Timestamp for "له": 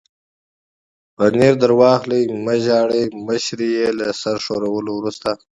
3.97-4.07